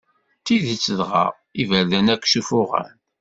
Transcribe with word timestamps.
D 0.39 0.43
tidet 0.45 0.85
dɣa, 0.99 1.25
iberdan 1.61 2.11
akk 2.13 2.25
ssufuɣen? 2.27 2.91